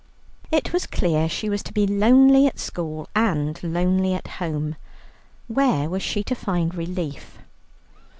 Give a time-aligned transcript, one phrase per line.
[0.49, 4.75] It was clear she was to be lonely at school and lonely at home.
[5.47, 7.37] Where was she to find relief?